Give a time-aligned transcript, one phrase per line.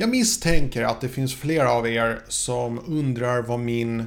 [0.00, 4.06] Jag misstänker att det finns flera av er som undrar vad min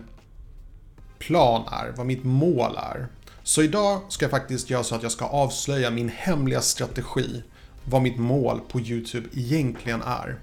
[1.20, 3.08] plan är, vad mitt mål är.
[3.44, 7.44] Så idag ska jag faktiskt göra så att jag ska avslöja min hemliga strategi,
[7.86, 10.40] vad mitt mål på YouTube egentligen är.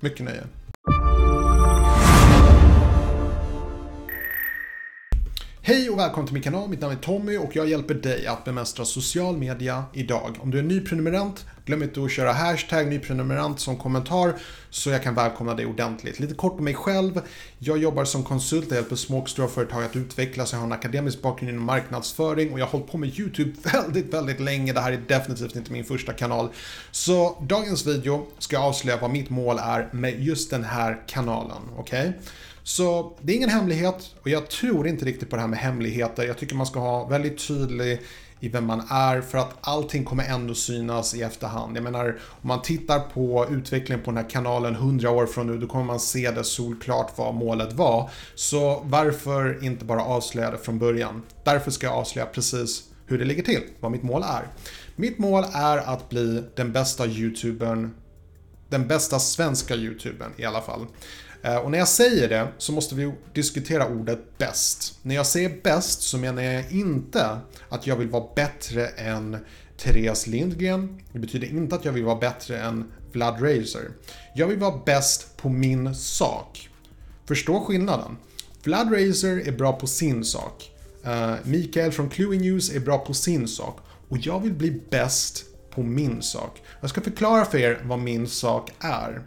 [0.00, 0.44] Mycket nöje.
[5.66, 8.44] Hej och välkommen till min kanal, mitt namn är Tommy och jag hjälper dig att
[8.44, 10.36] bemästra social media idag.
[10.40, 14.34] Om du är ny prenumerant, glöm inte att köra hashtag nyprenumerant som kommentar
[14.70, 16.20] så jag kan välkomna dig ordentligt.
[16.20, 17.20] Lite kort om mig själv.
[17.58, 20.52] Jag jobbar som konsult, jag hjälper små och stora företag att utvecklas.
[20.52, 24.14] Jag har en akademisk bakgrund inom marknadsföring och jag har hållit på med YouTube väldigt,
[24.14, 24.72] väldigt länge.
[24.72, 26.48] Det här är definitivt inte min första kanal.
[26.90, 31.62] Så dagens video ska jag avslöja vad mitt mål är med just den här kanalen,
[31.76, 32.08] okej?
[32.08, 32.12] Okay?
[32.62, 36.22] Så det är ingen hemlighet och jag tror inte riktigt på det här med hemligheter.
[36.22, 38.00] Jag tycker man ska ha väldigt tydlig
[38.44, 41.76] i vem man är för att allting kommer ändå synas i efterhand.
[41.76, 45.58] Jag menar, om man tittar på utvecklingen på den här kanalen 100 år från nu,
[45.58, 48.10] då kommer man se det solklart vad målet var.
[48.34, 51.22] Så varför inte bara avslöja det från början?
[51.44, 54.48] Därför ska jag avslöja precis hur det ligger till, vad mitt mål är.
[54.96, 57.94] Mitt mål är att bli den bästa YouTubern,
[58.68, 60.86] den bästa svenska YouTubern i alla fall.
[61.44, 64.98] Eh, och när jag säger det så måste vi diskutera ordet bäst.
[65.02, 69.36] När jag säger bäst så menar jag inte att jag vill vara bättre än
[69.76, 71.00] Therese Lindgren.
[71.12, 73.90] Det betyder inte att jag vill vara bättre än Vlad Razer.
[74.34, 76.68] Jag vill vara bäst på min sak.
[77.26, 78.16] Förstå skillnaden.
[78.62, 80.70] Vlad Razer är bra på sin sak.
[81.04, 83.80] Eh, Mikael från Cluey News är bra på sin sak.
[84.08, 86.62] Och jag vill bli bäst på min sak.
[86.80, 89.22] Jag ska förklara för er vad min sak är.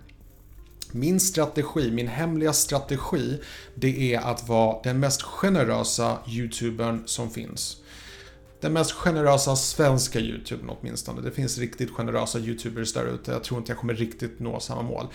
[0.92, 3.42] Min strategi, min hemliga strategi,
[3.76, 7.78] det är att vara den mest generösa YouTubern som finns.
[8.62, 11.22] Den mest generösa svenska YouTubern åtminstone.
[11.22, 13.32] Det finns riktigt generösa YouTubers där ute.
[13.32, 15.08] Jag tror inte jag kommer riktigt nå samma mål.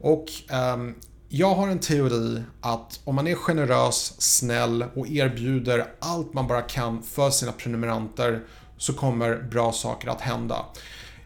[0.00, 0.26] Och
[0.74, 0.94] um,
[1.28, 6.62] jag har en teori att om man är generös, snäll och erbjuder allt man bara
[6.62, 8.42] kan för sina prenumeranter
[8.76, 10.64] så kommer bra saker att hända.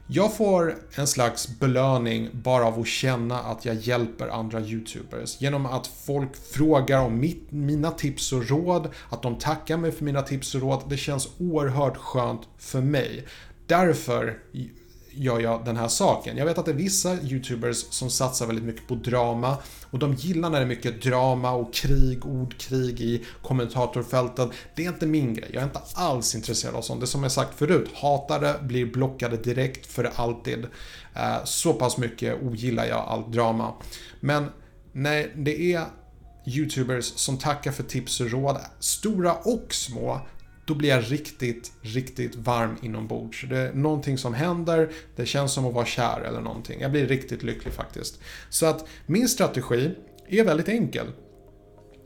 [0.07, 5.41] Jag får en slags belöning bara av att känna att jag hjälper andra YouTubers.
[5.41, 10.05] Genom att folk frågar om mitt, mina tips och råd, att de tackar mig för
[10.05, 10.83] mina tips och råd.
[10.89, 13.25] Det känns oerhört skönt för mig.
[13.67, 14.39] Därför
[15.17, 16.37] gör jag den här saken.
[16.37, 19.57] Jag vet att det är vissa YouTubers som satsar väldigt mycket på drama
[19.91, 24.51] och de gillar när det är mycket drama och krig, ordkrig i kommentatorfälten.
[24.75, 25.51] Det är inte min grej.
[25.53, 27.01] Jag är inte alls intresserad av sånt.
[27.01, 30.67] Det som jag sagt förut, hatare blir blockade direkt för alltid.
[31.15, 33.73] Eh, så pass mycket ogillar jag allt drama.
[34.21, 34.51] Men
[34.93, 35.85] när det är
[36.47, 40.21] YouTubers som tackar för tips och råd, stora och små,
[40.65, 43.45] då blir jag riktigt, riktigt varm inombords.
[43.49, 46.81] Det är någonting som händer, det känns som att vara kär eller någonting.
[46.81, 48.21] Jag blir riktigt lycklig faktiskt.
[48.51, 49.95] Så att min strategi
[50.29, 51.07] är väldigt enkel.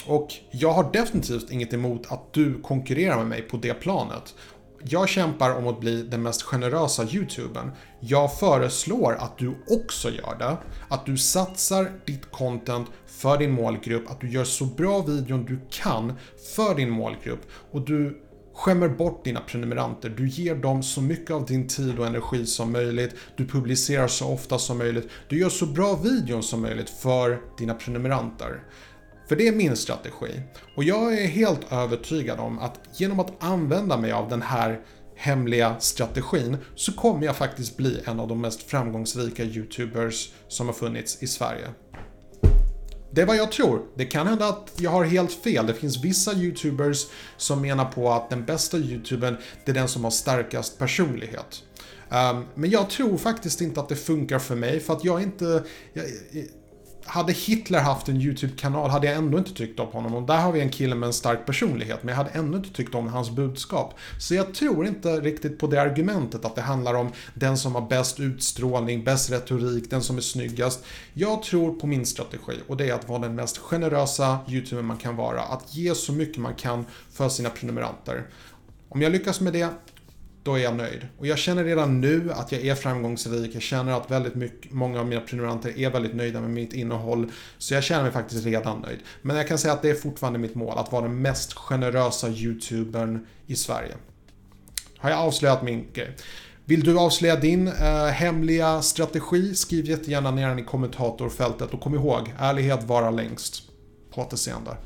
[0.06, 4.34] Och jag har definitivt inget emot att du konkurrerar med mig på det planet.
[4.82, 7.70] Jag kämpar om att bli den mest generösa YouTubern.
[8.00, 10.56] Jag föreslår att du också gör det.
[10.88, 15.60] Att du satsar ditt content för din målgrupp, att du gör så bra videon du
[15.70, 16.12] kan
[16.56, 18.27] för din målgrupp och du
[18.58, 20.08] skämmer bort dina prenumeranter.
[20.08, 23.14] Du ger dem så mycket av din tid och energi som möjligt.
[23.36, 25.08] Du publicerar så ofta som möjligt.
[25.28, 28.62] Du gör så bra videon som möjligt för dina prenumeranter.
[29.28, 30.40] För det är min strategi.
[30.76, 34.80] Och jag är helt övertygad om att genom att använda mig av den här
[35.16, 40.74] hemliga strategin så kommer jag faktiskt bli en av de mest framgångsrika YouTubers som har
[40.74, 41.68] funnits i Sverige.
[43.18, 43.82] Det är vad jag tror.
[43.94, 45.66] Det kan hända att jag har helt fel.
[45.66, 47.06] Det finns vissa YouTubers
[47.36, 51.62] som menar på att den bästa YouTubern, det är den som har starkast personlighet.
[52.08, 55.64] Um, men jag tror faktiskt inte att det funkar för mig för att jag inte...
[55.92, 56.04] Jag,
[57.08, 60.14] hade Hitler haft en YouTube-kanal hade jag ändå inte tyckt om honom.
[60.14, 62.72] Och där har vi en kille med en stark personlighet, men jag hade ändå inte
[62.72, 63.94] tyckt om hans budskap.
[64.20, 67.82] Så jag tror inte riktigt på det argumentet att det handlar om den som har
[67.88, 70.84] bäst utstrålning, bäst retorik, den som är snyggast.
[71.14, 74.96] Jag tror på min strategi och det är att vara den mest generösa YouTuber man
[74.96, 75.40] kan vara.
[75.40, 78.26] Att ge så mycket man kan för sina prenumeranter.
[78.88, 79.68] Om jag lyckas med det,
[80.42, 81.06] då är jag nöjd.
[81.18, 83.54] Och jag känner redan nu att jag är framgångsrik.
[83.54, 87.32] Jag känner att väldigt mycket, många av mina prenumeranter är väldigt nöjda med mitt innehåll.
[87.58, 88.98] Så jag känner mig faktiskt redan nöjd.
[89.22, 92.28] Men jag kan säga att det är fortfarande mitt mål, att vara den mest generösa
[92.28, 93.94] YouTubern i Sverige.
[94.98, 96.16] Har jag avslöjat min grej?
[96.64, 99.54] Vill du avslöja din eh, hemliga strategi?
[99.54, 103.62] Skriv jättegärna ner den i kommentatorfältet och kom ihåg, ärlighet varar längst.
[104.14, 104.76] På återseende.